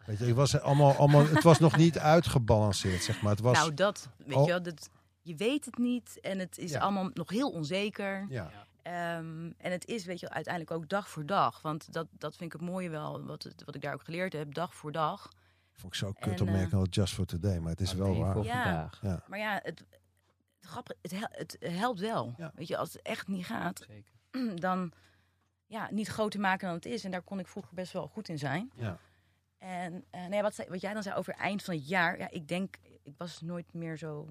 [0.06, 3.30] Weet je, het was allemaal, allemaal, het was nog niet uitgebalanceerd, zeg maar.
[3.30, 4.90] Het was, Nou, dat, weet je wel, dat,
[5.22, 6.78] je weet het niet en het is Ja.
[6.80, 8.26] allemaal nog heel onzeker.
[8.28, 8.50] ja,
[8.82, 11.62] Ehm, en het is, weet je, uiteindelijk ook dag voor dag.
[11.62, 14.32] Want dat, dat vind ik het mooie wel, wat, het- wat ik daar ook geleerd
[14.32, 15.28] heb, dag voor dag.
[15.72, 17.58] vond ik zo kut En, om eh, merken dat just for today.
[17.58, 18.32] Maar het is wel waar.
[18.32, 18.62] voor Ja.
[18.62, 18.98] vandaag.
[19.02, 19.24] Ja.
[19.26, 19.78] Maar ja, het,
[20.58, 22.34] het, grappige, het, hel- het helpt wel.
[22.36, 22.52] Ja.
[22.54, 24.56] Weet je, als het echt niet gaat, Zeker.
[24.66, 24.92] dan
[25.66, 27.04] ja, niet groter maken dan het is.
[27.04, 28.70] En daar kon ik vroeger best wel goed in zijn.
[28.74, 28.98] Ja.
[29.58, 32.18] En eh, nee, wat, zei- wat jij dan zei over eind van het jaar.
[32.18, 34.28] Ja, ik denk, ik was nooit meer zo,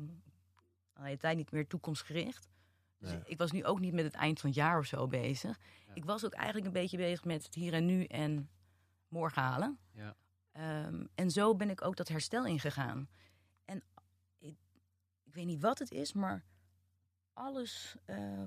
[1.00, 2.50] al de tijd niet meer toekomstgericht.
[2.98, 3.22] Dus Nee.
[3.26, 5.60] ik was nu ook niet met het eind van het jaar of zo bezig.
[5.88, 5.94] Ja.
[5.94, 8.50] Ik was ook eigenlijk een beetje bezig met het hier en nu en
[9.08, 9.80] morgen halen.
[9.92, 10.16] Ja.
[10.52, 13.10] Ehm, en zo ben ik ook dat herstel ingegaan.
[13.66, 13.84] En
[14.38, 14.58] ik,
[15.24, 16.46] ik weet niet wat het is, maar
[17.34, 18.42] alles, eh,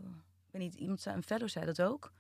[0.47, 2.13] ik weet niet, iemand zei, een fellow zei dat ook.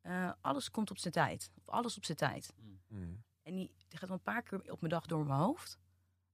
[0.00, 1.50] Eh, alles komt op zijn tijd.
[1.54, 2.54] Of alles op zijn tijd.
[2.88, 3.22] Mm.
[3.42, 5.78] En die, die gaat wel een paar keer op mijn dag door mijn hoofd.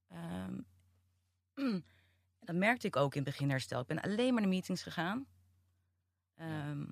[0.09, 0.61] Ehm,
[2.47, 3.81] dat merkte ik ook in het begin herstel.
[3.81, 5.27] Ik ben alleen maar naar meetings gegaan.
[6.35, 6.85] Ehm,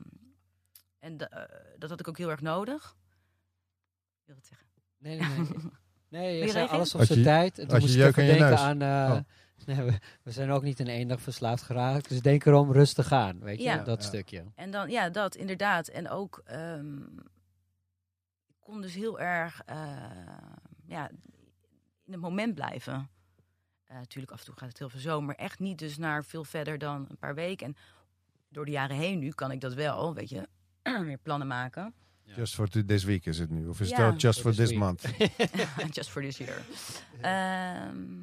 [0.99, 1.43] en eh,
[1.79, 2.97] dat had ik ook heel erg nodig.
[4.21, 4.67] Ik wil het zeggen.
[4.99, 5.49] Nee, nee, nee.
[6.09, 7.59] Nee, je zei alles op zijn tijd.
[7.59, 8.59] En toen je moest ik je denken neus?
[8.61, 8.83] aan...
[8.83, 9.19] eh, Oh.
[9.67, 12.09] nee, we, we zijn ook niet in één dag verslaafd geraakt.
[12.09, 13.65] Dus denk erom rustig aan, weet je?
[13.65, 13.83] Ja.
[13.83, 14.09] Dat Ja.
[14.09, 14.45] stukje.
[14.55, 15.89] En dan, ja, dat inderdaad.
[15.89, 17.03] En ook, ehm,
[18.47, 19.77] ik kon dus heel erg eh,
[20.87, 21.11] ja,
[22.05, 23.11] in het moment blijven.
[23.95, 26.25] Eh, natuurlijk, af en toe gaat het heel veel zo, maar echt niet dus naar
[26.25, 27.67] veel verder dan een paar weken.
[27.67, 27.77] En
[28.49, 30.49] door de jaren heen nu kan ik dat wel, weet je,
[31.05, 31.95] meer plannen maken.
[32.23, 33.67] Just for this week is het nu.
[33.69, 34.13] Of is het Ja.
[34.13, 35.03] just For for this month?
[35.97, 36.65] Just for this year.
[37.21, 38.23] Ehm,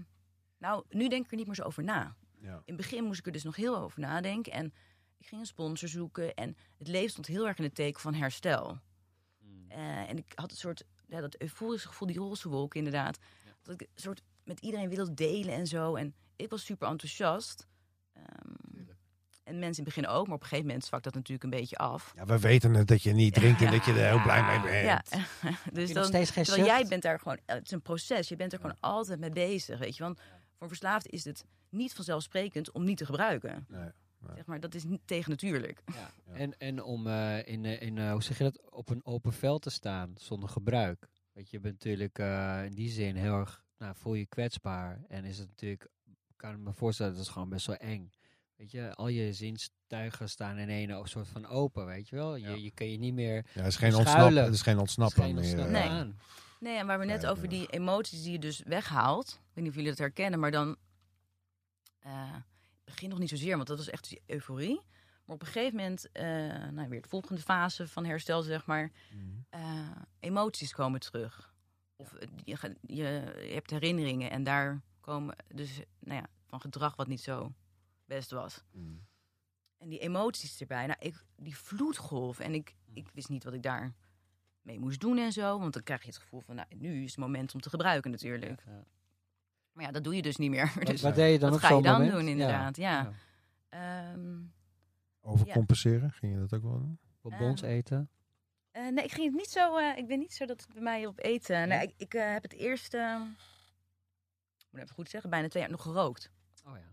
[0.57, 2.15] nou, nu denk ik er niet meer zo over na.
[2.41, 2.53] Ja.
[2.53, 4.51] In het begin moest ik er dus nog heel over nadenken.
[4.51, 4.73] En
[5.17, 6.33] ik ging een sponsor zoeken.
[6.33, 8.79] En het leven stond heel erg in het teken van herstel.
[9.67, 13.17] Eh, en ik had een soort, ja, dat euforische gevoel, die roze wolk inderdaad.
[13.61, 15.95] Dat ik een soort met iedereen wilde delen en zo.
[15.95, 17.67] En ik was super enthousiast.
[18.13, 18.23] Ehm,
[19.43, 21.59] en mensen in het begin ook, maar op een gegeven moment zwakt dat natuurlijk een
[21.59, 22.11] beetje af.
[22.15, 24.23] Ja, we weten het dat je niet drinkt en dat je er heel Ja.
[24.23, 24.85] blij mee bent.
[24.85, 25.19] Ja,
[25.73, 28.27] dus je nog dan, steeds geen terwijl jij bent daar gewoon, het is een proces,
[28.27, 30.03] je bent er gewoon altijd mee bezig, weet je.
[30.03, 33.65] Want voor een verslaafde is het niet vanzelfsprekend om niet te gebruiken.
[33.69, 33.89] Nee.
[34.35, 35.81] Zeg maar, dat is niet tegen natuurlijk.
[35.85, 36.33] Ja.
[36.33, 39.33] En, en om eh, in, eh, in eh, hoe zeg je dat, op een open
[39.33, 41.07] veld te staan zonder gebruik.
[41.33, 45.01] Weet je, je bent natuurlijk eh, in die zin heel erg, nou, voel je kwetsbaar.
[45.07, 45.87] En is het natuurlijk,
[46.35, 48.11] kan ik me voorstellen, dat is gewoon best wel eng.
[48.55, 52.35] Weet je, al je zinstuigen staan in één soort van open, weet je wel.
[52.35, 52.55] Je, Ja.
[52.55, 55.55] je kun je niet meer Ja, het is geen, ontsnappen, het is geen ontsnappen meer.
[55.55, 55.83] Nee.
[55.83, 55.89] eh.
[55.89, 56.17] aan.
[56.59, 57.49] Nee, en waar we net Ja, over ja.
[57.49, 59.27] die emoties die je dus weghaalt.
[59.31, 60.75] Ik weet niet of jullie dat herkennen, maar dan...
[61.99, 62.35] eh
[62.83, 64.81] begin nog niet zozeer, want dat was echt die euforie.
[65.25, 66.23] Maar op een gegeven moment, eh,
[66.69, 68.91] nou, weer de volgende fase van herstel, zeg maar.
[69.13, 69.25] Mhm.
[69.49, 69.89] eh,
[70.19, 71.50] emoties komen terug.
[72.01, 73.03] Of eh, je, je,
[73.53, 77.53] hebt herinneringen en daar komen dus nou ja, van gedrag wat niet zo
[78.05, 78.63] best was.
[78.71, 78.93] Mhm.
[79.77, 82.39] En die emoties erbij, nou, ik, die vloedgolf.
[82.39, 83.93] En ik, ik wist niet wat ik daar
[84.61, 85.59] mee moest doen en zo.
[85.59, 88.11] Want dan krijg je het gevoel van, nou, nu is het moment om te gebruiken
[88.11, 88.63] natuurlijk.
[88.65, 88.83] Ja.
[89.71, 90.71] Maar ja, dat doe je dus niet meer.
[90.75, 92.11] Wat, Dus wat deed je dan wat ga je dan moment?
[92.11, 92.77] doen inderdaad?
[92.77, 93.13] Ja.
[93.69, 94.13] Ja.
[94.13, 94.39] Ehm,
[95.21, 96.99] Overcompenseren, ging je dat ook wel doen?
[97.21, 98.09] Bonbons Ehm, eten?
[98.71, 99.77] Eh, nee, ik ging het niet zo.
[99.77, 101.67] eh, ik ben niet zo dat het bij mij op eten.
[101.67, 103.21] Nee, ik, ik eh, heb het eerst, eh,
[104.57, 106.29] ik moet even goed zeggen, bijna twee jaar nog gerookt.
[106.67, 106.89] Oh ja.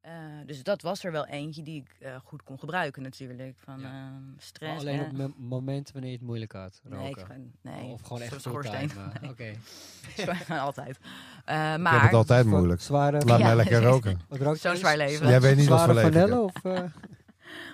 [0.00, 3.58] Eh, dus dat was er wel eentje die ik eh, goed kon gebruiken natuurlijk.
[3.58, 3.86] Van Ja.
[3.86, 4.80] ehm, Maar stress.
[4.80, 7.26] alleen op mo- momenten wanneer je het moeilijk had, nee, ik, roken?
[7.62, 8.90] ga- nee, of gewoon echt schoorsteen.
[9.30, 9.52] Oké.
[10.16, 10.98] Gewoon altijd.
[11.44, 12.80] Eh, Ik heb maar het altijd Voor- moeilijk.
[12.80, 14.20] Zware, Laat Ja, mij lekker roken.
[14.28, 15.28] wat rookt Zo'n zwaar leven.
[15.28, 16.56] Jij weet niet wat voor leven ik vanille heb.
[16.56, 16.62] of...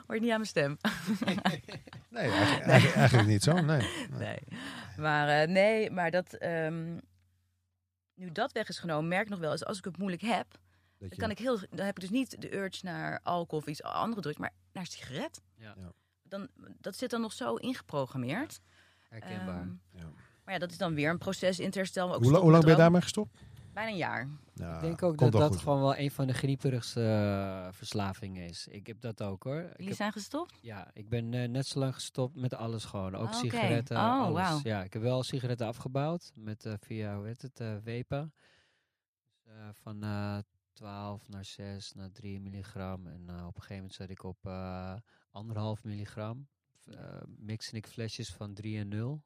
[0.06, 0.76] hoor je niet aan mijn stem.
[2.10, 3.52] Nee, eigenlijk, eigenlijk, eigenlijk niet zo.
[3.60, 3.88] Nee.
[4.10, 4.38] nee.
[4.96, 6.32] Maar eh, nee, maar dat.
[6.34, 6.98] ehm,
[8.14, 10.46] nu dat weg is genomen, merk ik nog wel eens als ik het moeilijk heb,
[10.98, 13.66] dan je- kan ik heel, dan heb ik dus niet de urge naar alcohol of
[13.66, 15.40] iets andere drugs, maar naar sigaret.
[15.56, 15.74] Ja.
[16.22, 16.48] Dan,
[16.80, 18.60] dat zit dan nog zo ingeprogrammeerd.
[19.08, 19.60] herkenbaar.
[19.60, 20.04] Ehm, Ja.
[20.44, 22.06] maar ja, dat is dan weer een proces in het herstel.
[22.06, 23.38] maar ook Hoe, hoe lang ben je daarmee gestopt?
[23.72, 24.28] Bijna een jaar.
[24.60, 25.60] Ja, Ik denk ook dat dat goed.
[25.60, 28.66] gewoon wel een van de grieperigste eh, verslavingen is.
[28.66, 29.60] Ik heb dat ook hoor.
[29.60, 30.58] Ik Jullie heb- zijn gestopt?
[30.62, 33.14] ja, ik ben eh, net zo lang gestopt met alles gewoon.
[33.14, 34.32] Ook sigaretten, Oh, alles.
[34.42, 34.60] wauw.
[34.62, 38.30] Ja, ik heb wel sigaretten afgebouwd met eh, via, hoe heet het, eh Wepa.
[39.44, 40.38] Dus, eh, van eh
[40.72, 43.06] 12 naar 6 naar 3 milligram.
[43.06, 44.94] En op een gegeven moment zat ik op eh
[45.30, 46.48] anderhalf milligram.
[46.84, 46.96] Uh,
[47.36, 49.22] mixte ik flesjes van 3 en 0.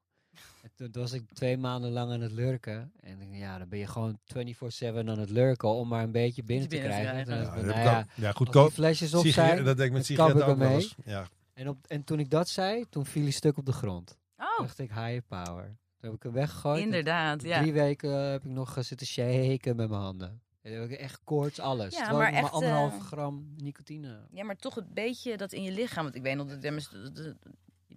[0.62, 2.92] En toen was ik twee maanden lang aan het lurken.
[3.00, 4.38] En ja, dan ben je gewoon 24-7
[4.94, 7.18] aan het lurken om maar een beetje binnen te krijgen.
[7.18, 8.72] Ja, nou ja, ja, goedkoop.
[8.72, 10.90] flesjes op zijn, dat denk ik met sigaretten er ook mee.
[11.04, 14.18] Ja, En, op, en toen ik dat zei, toen viel hij stuk op de grond.
[14.36, 15.64] Toen Oh, dacht ik, high power.
[15.64, 16.82] Toen heb ik hem weggegooid.
[16.82, 17.42] Inderdaad.
[17.42, 17.60] Ja.
[17.60, 20.42] Drie weken heb ik nog zitten shaken met mijn handen.
[20.64, 21.96] En dan heb ik echt koorts, alles.
[21.96, 24.18] Ja, maar anderhalf eh, gram nicotine.
[24.30, 26.02] ja, maar toch het beetje dat in je lichaam.
[26.02, 26.62] Want ik weet nog dat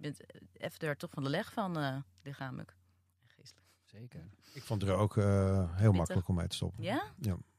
[0.00, 0.20] bent
[0.52, 2.76] even daar toch van de leg van eh, lichamelijk.
[3.22, 3.66] en Geestelijk.
[3.84, 4.20] Zeker.
[4.52, 6.82] ik vond het er ook eh, heel makkelijk om mee te stoppen.
[6.84, 7.02] Ja?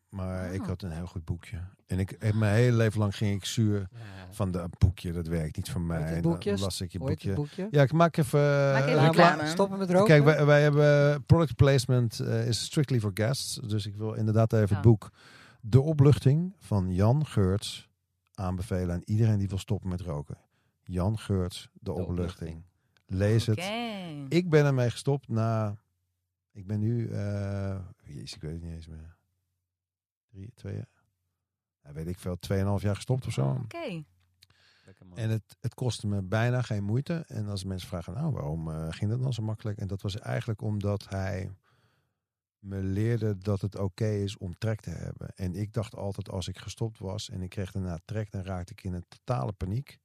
[0.09, 0.67] Maar ik Oh.
[0.67, 1.59] had een heel goed boekje.
[1.85, 3.97] En ik, heb mijn hele leven lang ging ik zuur Ja.
[4.31, 5.11] van de boekje.
[5.11, 6.11] Dat werkt niet voor mij.
[6.13, 6.57] dan boekje?
[6.57, 7.33] las ik je boekje.
[7.33, 7.67] boekje?
[7.71, 9.37] Ja, ik maak even, Maak eh, even Laat reclame.
[9.37, 10.07] maar stoppen met roken?
[10.07, 13.55] Kijk, wij, wij hebben product placement eh, is strictly for guests.
[13.55, 14.73] Dus ik wil inderdaad even Ja.
[14.73, 15.09] het boek
[15.61, 17.89] De Opluchting van Jan Geurts
[18.33, 20.37] aanbevelen aan iedereen die wil stoppen met roken.
[20.89, 22.17] Jan Geurts, De, Opluchting.
[22.17, 22.63] Opluchting.
[23.05, 23.57] Lees het.
[24.33, 25.81] Ik ben ermee gestopt na.
[26.51, 27.09] Ik ben nu.
[28.03, 29.17] jezus, ik weet het niet eens meer.
[30.29, 31.03] Drie, twee jaar.
[31.83, 33.59] Ja, weet ik veel, tweeënhalf jaar gestopt of zo.
[33.63, 34.03] Oké.
[35.13, 37.23] En het, het kostte me bijna geen moeite.
[37.27, 39.77] En als mensen vragen, nou, waarom eh, ging dat dan zo makkelijk?
[39.77, 41.51] En dat was eigenlijk omdat hij
[42.59, 45.35] me leerde dat het oké is om trek te hebben.
[45.35, 48.73] En ik dacht altijd, als ik gestopt was en ik kreeg daarna trek, dan raakte
[48.73, 49.99] ik in een totale paniek.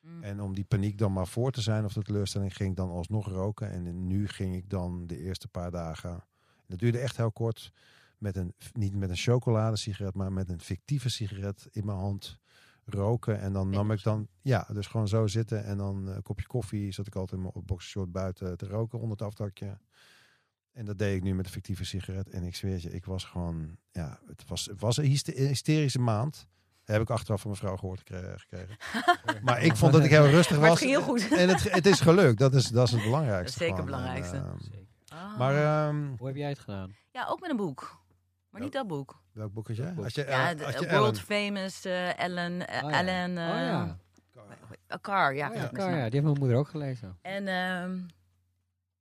[0.00, 0.22] Mm.
[0.22, 2.90] En om die paniek dan maar voor te zijn of de teleurstelling, ging ik dan
[2.90, 3.70] alsnog roken.
[3.70, 6.24] En nu ging ik dan de eerste paar dagen.
[6.66, 7.72] Dat duurde echt heel kort.
[8.18, 12.38] Met een, niet met een chocoladesigaret, maar met een fictieve sigaret in mijn hand
[12.84, 13.40] roken.
[13.40, 15.64] En dan nam ik dan, ja, dus gewoon zo zitten.
[15.64, 16.92] En dan een kopje koffie.
[16.92, 19.78] Zat ik altijd in mijn boxershort buiten te roken onder het afdakje.
[20.72, 22.28] En dat deed ik nu met een fictieve sigaret.
[22.28, 25.98] En ik zweer je, ik was gewoon, ja, het was, het was een hyste- hysterische
[26.00, 26.46] maand.
[26.92, 28.76] Heb ik achteraf van mijn vrouw gehoord gekre- gekregen.
[29.44, 30.80] Maar ik vond dat ik heel rustig Maar was.
[30.80, 31.28] het ging heel goed.
[31.38, 32.38] En het, het is gelukt.
[32.38, 33.58] Dat is, dat is het belangrijkste.
[33.58, 34.36] Dat is zeker het belangrijkste.
[34.36, 34.86] En, ehm, Zeker.
[35.08, 35.38] Ah.
[35.38, 35.54] maar
[35.88, 36.94] ehm, Hoe heb jij het gedaan?
[37.12, 38.00] ja, ook met een boek.
[38.50, 39.22] Maar niet dat boek.
[39.32, 39.92] welk boek had jij?
[39.94, 40.04] boek?
[40.04, 41.00] Had je, Ja, eh, de, had je Ellen?
[41.00, 42.66] World Famous eh, Ellen.
[42.68, 42.98] eh, Oh ja.
[42.98, 43.98] Ellen oh ja.
[44.92, 45.48] A Car, ja.
[45.48, 47.18] Oh is ja, die heeft mijn moeder ook gelezen.
[47.22, 47.98] En ehm,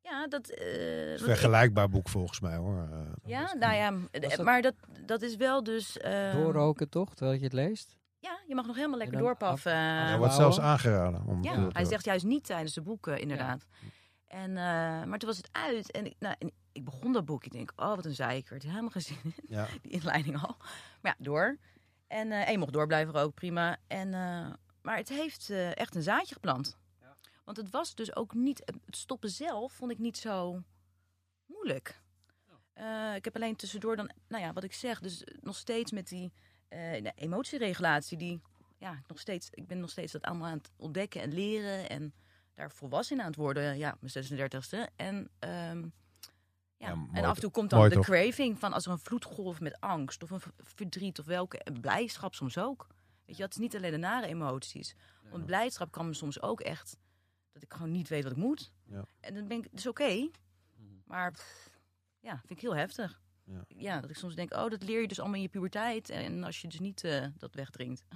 [0.10, 0.50] ja, dat...
[0.50, 2.88] eh, een vergelijkbaar boek volgens mij hoor.
[2.92, 4.74] Eh, ja, nou ja, eh, dat- maar dat,
[5.06, 5.98] dat is wel dus...
[5.98, 7.98] eh, Doorroken toch, terwijl je het leest?
[8.20, 9.72] Ja, je mag nog helemaal lekker doorpaffen.
[9.72, 11.24] af- Hij Ja, wordt zelfs aangeraden.
[11.26, 13.68] Om Ja, hij zegt juist niet tijdens de boeken, inderdaad.
[14.28, 14.64] En, eh,
[15.04, 17.46] maar toen was het uit en ik, nou, en ik begon dat boek.
[17.46, 18.54] Ik denk, oh, wat een zeiker.
[18.54, 19.66] Het is helemaal geen zin in, Ja.
[19.82, 20.56] die inleiding al.
[21.02, 21.58] Maar ja, door.
[22.08, 23.78] En, eh, en je mocht door blijven ook, prima.
[23.88, 24.48] En, eh,
[24.82, 26.78] maar het heeft echt een zaadje geplant.
[27.48, 28.60] Want het was dus ook niet...
[28.86, 30.64] Het stoppen zelf vond ik niet zo
[31.46, 32.02] moeilijk.
[32.74, 36.08] Eh, ik heb alleen tussendoor dan, nou ja, wat ik zeg, dus nog steeds met
[36.08, 36.32] die
[36.68, 38.42] eh, de emotieregulatie, die,
[38.78, 42.14] ja, nog steeds, ik ben nog steeds dat allemaal aan het ontdekken en leren en
[42.54, 44.94] daar volwassen in aan het worden, ja, mijn 36e.
[44.96, 45.82] En, ehm,
[46.78, 48.06] ja, Ja, mooi en af en toe komt dan Mooi de toch?
[48.06, 52.36] craving van als er een vloedgolf met angst of een verdriet of welke, en blijdschap
[52.36, 52.88] soms ook.
[53.26, 54.96] Weet je, dat is niet alleen de nare emoties.
[55.30, 56.98] Want blijdschap kan me soms ook echt,
[57.60, 58.72] dat ik gewoon niet weet wat ik moet.
[58.86, 59.04] Ja.
[59.20, 60.30] En dan ben ik, dat is oké,
[61.06, 61.70] maar pff,
[62.20, 63.22] ja, vind ik heel heftig.
[63.44, 63.64] Ja.
[63.68, 64.02] Ja.
[64.02, 66.10] dat ik soms denk, oh, dat leer je dus allemaal in je puberteit.
[66.10, 68.04] En als je dus niet eh, dat wegdrinkt.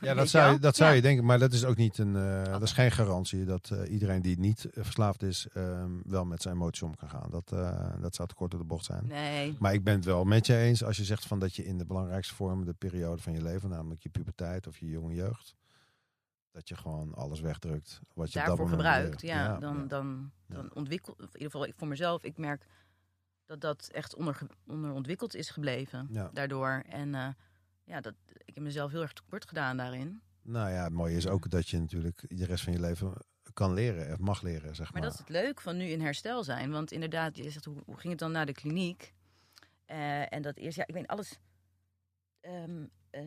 [0.00, 0.96] Ja, dat zou, dat zou Ja.
[0.96, 3.92] je denken, maar dat is ook niet een, eh, dat is geen garantie dat eh,
[3.92, 7.30] iedereen die niet verslaafd is, ehm, wel met zijn emoties om kan gaan.
[7.30, 9.06] Dat, eh, dat zou te kort door de bocht zijn.
[9.06, 11.64] Nee, Maar ik ben het wel met je eens als je zegt van dat je
[11.64, 15.14] in de belangrijkste vorm, de periode van je leven, namelijk je puberteit of je jonge
[15.14, 15.54] jeugd,
[16.50, 18.00] dat je gewoon alles wegdrukt.
[18.14, 19.20] Wat je daarvoor gebruikt.
[19.20, 19.84] Ja, dan, ja.
[19.86, 20.54] dan, Ja.
[20.54, 22.66] dan ontwikkelt, in ieder geval voor mezelf, ik merk
[23.44, 26.08] dat dat echt onder, onderontwikkeld is gebleven.
[26.32, 26.82] Daardoor.
[26.88, 27.28] En eh,
[27.84, 30.20] ja, dat, ik heb mezelf heel erg tekort gedaan daarin.
[30.42, 33.12] Nou ja, het mooie is ook dat je natuurlijk de rest van je leven
[33.52, 35.10] kan leren, of mag leren, zeg Maar maar.
[35.10, 36.70] dat is het leuk van nu in herstel zijn.
[36.70, 39.14] Want inderdaad, je zegt, hoe, hoe ging het dan naar de kliniek?
[39.84, 41.38] Eh, en dat eerst, ja, ik weet alles...
[42.40, 43.22] ehm, eh,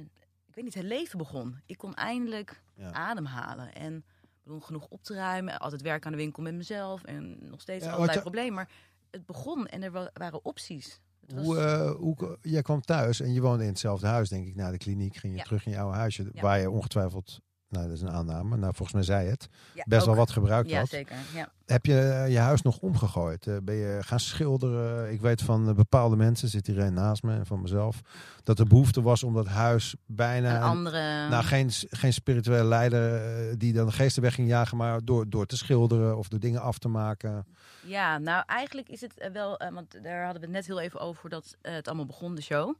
[0.51, 1.59] ik weet niet, het leven begon.
[1.65, 2.91] Ik kon eindelijk Ja.
[2.91, 3.73] ademhalen.
[3.75, 4.05] En
[4.43, 5.59] begon genoeg op te ruimen.
[5.59, 7.03] Altijd werken aan de winkel met mezelf.
[7.03, 8.53] En nog steeds Ja, allerlei je- problemen.
[8.53, 8.69] Maar
[9.11, 10.99] het begon en er wa- waren opties.
[11.25, 14.47] Het was, Hoe, eh, hoe, jij kwam thuis en je woonde in hetzelfde huis, denk
[14.47, 15.15] ik, na de kliniek.
[15.15, 15.43] Ging je Ja.
[15.45, 16.41] terug in je oude huisje, Ja.
[16.41, 20.05] waar je ongetwijfeld nou dat is een aanname, nou volgens mij zei het, Ja, best
[20.05, 20.87] wel wat gebruikt Ja, had.
[20.89, 21.15] zeker.
[21.33, 21.51] Ja.
[21.71, 23.47] Heb je eh, je huis nog omgegooid?
[23.47, 25.11] Eh, ben je gaan schilderen?
[25.11, 28.01] Ik weet van eh, bepaalde mensen, zit hier een naast me en van mezelf,
[28.43, 30.55] dat er behoefte was om dat huis bijna...
[30.55, 31.29] Een andere...
[31.29, 35.45] Nou, geen, geen spirituele leider die dan de geesten weg ging jagen, maar door, door
[35.45, 37.45] te schilderen of door dingen af te maken.
[37.85, 41.29] Ja, nou eigenlijk is het wel, want daar hadden we het net heel even over
[41.29, 42.75] dat het allemaal begon, de show.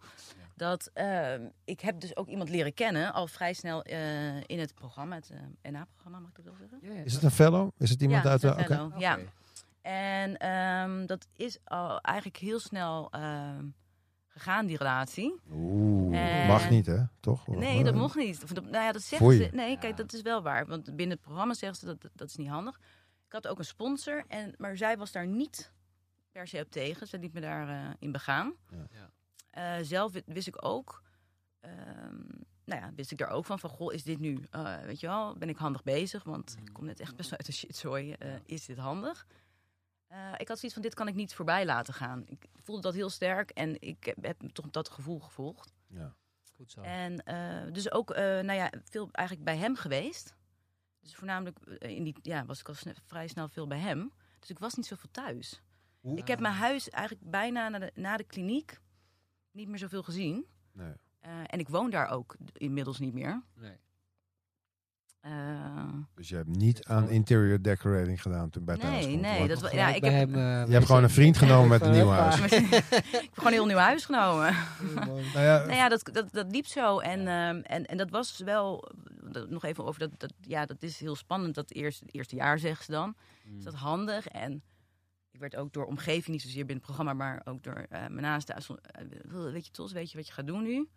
[0.56, 0.92] Dat
[1.66, 5.32] ik heb dus ook iemand leren kennen, al vrij snel eh, in het programma, het
[5.72, 7.06] NA-programma, mag ik dat wel zeggen?
[7.06, 7.70] Is het een fellow?
[7.78, 8.50] Is het iemand ja, uit de...
[8.50, 8.81] Oké.
[8.98, 9.17] Ja,
[9.82, 13.65] en ehm, dat is al eigenlijk heel snel ehm,
[14.28, 15.39] gegaan, die relatie.
[15.52, 17.04] Oeh, En- mag niet hè?
[17.20, 17.48] Toch?
[17.48, 18.44] Nee, dat mocht niet.
[18.44, 19.44] Of Nou ja, dat zeggen Foei.
[19.44, 19.50] ze.
[19.56, 20.65] Nee, kijk, dat is wel waar.
[20.65, 22.80] Want binnen het programma zeggen ze dat dat is niet handig.
[23.26, 25.72] Ik had ook een sponsor, en, maar zij was daar niet
[26.32, 27.08] per se op tegen.
[27.08, 28.54] Ze liet me daarin in begaan.
[28.70, 28.88] Ja.
[28.91, 29.10] Ja.
[29.78, 31.02] Eh, zelf wi- wist ik ook,
[31.60, 32.20] ehm,
[32.65, 35.08] nou ja, wist ik daar ook van, van goh, is dit nu, eh, weet je
[35.08, 36.24] wel, ben ik handig bezig?
[36.24, 38.13] Want ik kom net echt best wel uit de shitzooi.
[38.13, 39.28] eh is dit handig?
[40.08, 42.24] Eh, ik had zoiets van, dit kan ik niet voorbij laten gaan.
[42.28, 45.74] Ik voelde dat heel sterk en ik heb, heb toch dat gevoel gevolgd.
[45.88, 46.15] Ja.
[46.56, 46.82] Goed zo.
[46.82, 50.36] En eh, dus ook, eh, nou ja, veel eigenlijk bij hem geweest.
[51.00, 54.12] Dus voornamelijk in die, ja, was ik al sne- vrij snel veel bij hem.
[54.39, 55.62] Dus ik was niet zoveel thuis.
[56.00, 58.80] Hoe- Ik heb mijn huis eigenlijk bijna na de, na de kliniek
[59.52, 60.45] niet meer zoveel gezien.
[60.71, 60.93] Nee.
[61.22, 63.42] Eh, en ik woon daar ook inmiddels niet meer.
[63.56, 63.78] Nee.
[65.20, 69.48] Eh, Dus je hebt niet aan interior decorating gedaan toen bij nee, nee.
[69.48, 72.10] Dat, ja, ik heb, hem, eh, Je hebt gewoon een vriend genomen met een nieuw
[72.10, 72.36] huis.
[72.52, 72.66] ik
[73.12, 74.56] heb gewoon een heel nieuw huis genomen.
[74.96, 77.00] Nou ja, Nou ja, dat, dat, dat liep zo.
[77.00, 78.92] En, ehm, en, en dat was wel,
[79.32, 81.56] dat- nog even over dat, dat, ja, dat is heel spannend.
[81.56, 83.16] Dat eerste, eerste jaar, zeggen ze dan.
[83.46, 83.58] Mm.
[83.58, 84.28] Is dat handig?
[84.28, 84.64] En
[85.32, 88.22] ik werd ook door omgeving, niet zozeer binnen het programma, maar ook door eh, mijn
[88.22, 88.56] naasten.
[88.56, 88.64] eh,
[89.52, 90.90] weet je, Tos, weet je wat je gaat doen nu?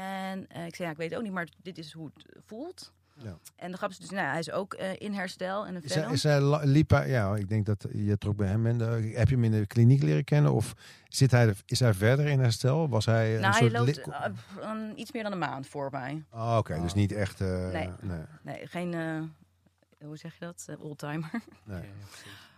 [0.00, 2.36] En eh, ik zei, ja, ik weet het ook niet, maar dit is hoe het
[2.46, 2.92] voelt.
[3.16, 3.38] Ja.
[3.56, 5.94] En de grap is dus, nou, hij is ook eh, in herstel en een Is
[5.94, 9.12] hij, is hij liep hij, ja, ik denk dat je trok bij hem in de,
[9.14, 10.74] heb je hem in de kliniek leren kennen of
[11.08, 12.88] zit hij, is hij verder in herstel?
[12.88, 14.24] Was hij een nou, hij soort loopt eh,
[14.60, 16.24] een- iets meer dan een maand voor mij.
[16.30, 17.40] Ah, Oké, dus niet echt.
[17.40, 17.90] eh, Nee.
[18.02, 18.22] nee.
[18.42, 21.30] Nee, geen, eh, hoe zeg je dat, oldtimer.
[21.64, 21.82] nee.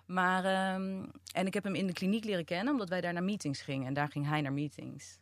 [0.06, 3.24] Maar, ehm, en ik heb hem in de kliniek leren kennen, omdat wij daar naar
[3.24, 3.86] meetings gingen.
[3.86, 5.18] En daar ging hij naar meetings.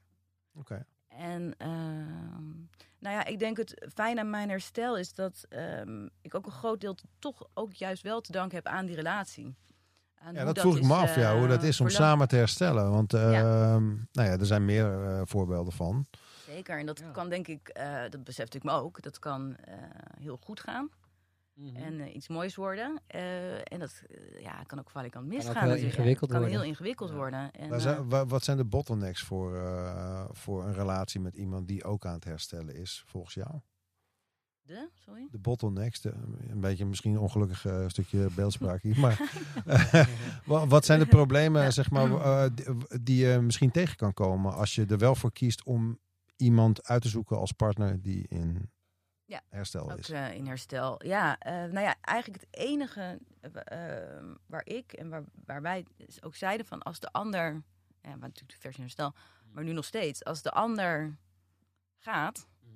[0.54, 0.86] Oké.
[1.18, 2.48] En ehm,
[2.98, 6.52] nou ja, ik denk het fijn aan mijn herstel is dat ehm, ik ook een
[6.52, 9.54] groot deel toch ook juist wel te danken heb aan die relatie.
[10.18, 12.08] Aan Ja, dat vroeg ik me af, ja, hoe dat eh, is om verlopen.
[12.10, 12.90] samen te herstellen.
[12.90, 13.20] Want Ja.
[13.32, 16.06] ehm, nou ja, er zijn meer eh, voorbeelden van.
[16.46, 17.10] Zeker, en dat Ja.
[17.10, 19.74] kan denk ik, eh, dat besefte ik me ook, dat kan eh,
[20.20, 20.88] heel goed gaan
[21.54, 21.76] Mhm.
[21.76, 23.00] en eh, iets moois worden.
[23.06, 25.52] Eh, en dat eh, ja, kan ook valikant misgaan.
[25.54, 25.96] heel natuurlijk.
[25.96, 26.58] ingewikkeld kan worden.
[26.58, 27.14] heel ingewikkeld Ja.
[27.16, 27.50] worden.
[27.52, 31.68] En, Waar zijn- wa- wat zijn de bottlenecks voor, eh, voor een relatie met iemand
[31.68, 33.60] die ook aan het herstellen is, volgens jou?
[34.66, 35.28] de, sorry?
[35.30, 36.12] De bottlenecks, de,
[36.48, 38.98] een beetje misschien een ongelukkig stukje beeldspraak hier.
[38.98, 39.30] Maar
[40.46, 41.70] wa- wat zijn de problemen, Ja.
[41.70, 42.64] zeg maar, die,
[43.02, 45.98] die je misschien tegen kan komen als je er wel voor kiest om
[46.36, 48.70] iemand uit te zoeken als partner die in
[49.26, 50.10] Ja, herstel Ook is?
[50.10, 51.04] eh, in herstel.
[51.06, 55.86] Ja, eh, nou ja, eigenlijk het enige eh, eh, waar ik en waar, waar wij
[55.96, 57.62] dus ook zeiden van als de ander,
[58.00, 59.14] ja, maar natuurlijk de versie in herstel,
[59.52, 61.16] maar nu nog steeds, als de ander
[61.98, 62.72] gaat, Mhm.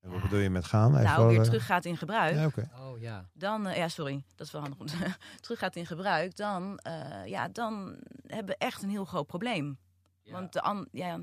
[0.00, 0.90] En wat bedoel je met gaan?
[0.96, 2.70] Even nou weer terug gaat in gebruik, Ja, oké.
[2.78, 3.28] Oh ja.
[3.32, 6.78] dan, eh, ja sorry, dat is wel handig, om te- terug gaat in gebruik, dan,
[6.78, 9.78] eh, ja, dan hebben we echt een heel groot probleem.
[10.22, 11.16] Ja, Want de an, ja,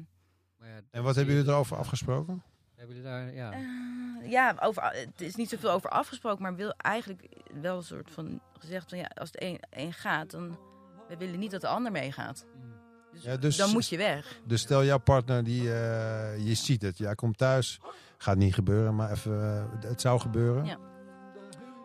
[0.58, 2.44] maar ja, En wat hebben jullie erover afgesproken?
[2.82, 3.52] Hebben jullie daar, ja.
[3.52, 7.28] Eh, ja, over, het is niet zoveel over afgesproken, maar wil eigenlijk
[7.62, 10.58] wel een soort van gezegd van ja, als de een, een gaat, dan
[11.08, 12.46] we willen niet dat de ander meegaat.
[13.12, 14.40] Dus, Ja, dus- dan moet je weg.
[14.46, 17.80] Dus stel jouw partner, die, eh, je ziet het, jij komt thuis,
[18.18, 20.66] gaat niet gebeuren, maar even, eh, het zou gebeuren.
[20.66, 20.78] Ja.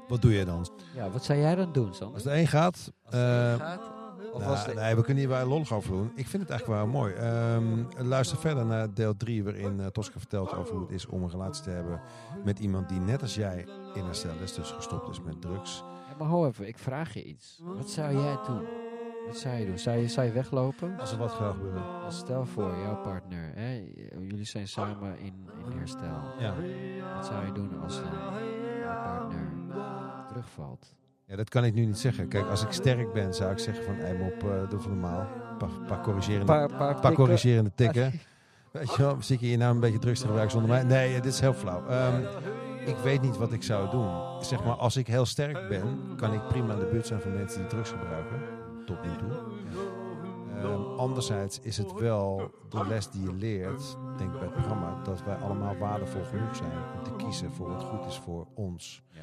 [0.09, 0.69] Wat doe je dan?
[0.95, 2.15] Ja, wat zou jij dan doen, Sander?
[2.15, 3.96] Als de een gaat, Als het erin eh, gaat?
[4.33, 4.75] Of nou, de...
[4.75, 6.13] nee, we kunnen hier wel lollig over doen.
[6.15, 7.15] Ik vind het eigenlijk wel mooi.
[7.15, 11.23] Ehm, luister verder naar deel 3, waarin uh, Tosca vertelt over hoe het is om
[11.23, 12.01] een relatie te hebben
[12.45, 15.85] met iemand die net als jij in herstel is, dus gestopt is met drugs.
[16.09, 17.61] Ja, maar hou even, ik vraag je iets.
[17.63, 18.65] Wat zou jij doen?
[19.27, 19.79] Wat zou je doen?
[19.79, 20.99] Zou je, zou je weglopen?
[20.99, 22.03] Als er wat gebeuren.
[22.05, 26.23] Als stel voor, jouw partner, hè, jullie zijn samen in, in herstel.
[26.39, 26.55] Ja.
[27.15, 28.13] Wat zou je doen als dan
[28.81, 29.53] jouw partner
[30.29, 30.95] terugvalt?
[31.27, 32.29] Ja, dat kan ik nu niet zeggen.
[32.29, 35.21] Kijk, als ik sterk ben, zou ik zeggen van, mop, uh, doe van normaal.
[35.21, 38.13] Een paar, paar corrigerende, Paar, paar, corrigerende tikken.
[38.73, 40.83] Weet je wel, zit je hier nou een beetje drugs te gebruiken zonder mij?
[40.85, 41.87] Nee, dit is heel flauw.
[41.87, 42.23] Ehm,
[42.87, 44.43] ik weet niet wat ik zou doen.
[44.45, 47.35] Zeg maar, als ik heel sterk ben, kan ik prima in de buurt zijn van
[47.35, 48.41] mensen die drugs gebruiken.
[48.85, 49.39] Tot nu toe.
[50.57, 55.03] Ehm, anderzijds is het wel de les die je leert, denk ik bij het programma,
[55.03, 59.03] dat wij allemaal waardevol genoeg zijn om te kiezen voor wat goed is voor ons.
[59.11, 59.21] Ja.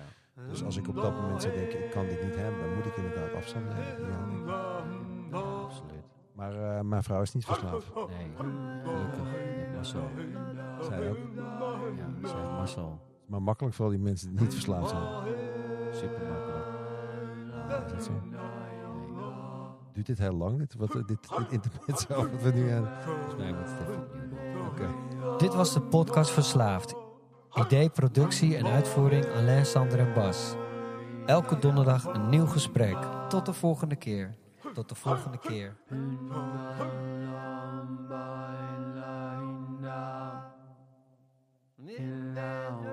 [0.50, 2.86] Dus als ik op dat moment zou denken, ik kan dit niet hebben, dan moet
[2.86, 4.46] ik inderdaad afstand nemen.
[4.46, 5.40] Ja.
[5.64, 6.04] Absoluut.
[6.34, 7.92] Maar eh, mijn vrouw is niet verslaafd.
[7.96, 9.24] Nee, gelukkig.
[9.74, 10.10] Marcel.
[10.82, 11.18] Zij ook.
[11.98, 13.00] Ja, zegt Marcel.
[13.26, 15.04] Maar makkelijk voor al die mensen die niet verslaafd zijn.
[15.92, 16.66] Super makkelijk.
[17.86, 18.12] Is dat zo?
[19.94, 22.90] Duurt dit heel lang, dit, wat, dit, dit intermezzo wat we nu aan...
[23.04, 24.08] Volgens mij moet het even.
[24.68, 24.88] Oké.
[25.38, 26.96] Dit was de podcast Verslaafd.
[27.56, 30.56] Idee, productie en uitvoering Alain, Sander en Bas.
[31.26, 32.98] Elke donderdag een nieuw gesprek.
[33.30, 34.36] Tot de volgende keer.
[34.74, 35.76] Tot de volgende keer.
[42.34, 42.93] now.